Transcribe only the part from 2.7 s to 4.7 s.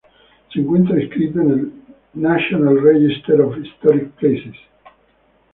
Register of Historic Places.